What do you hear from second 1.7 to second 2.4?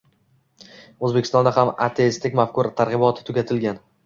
ateistik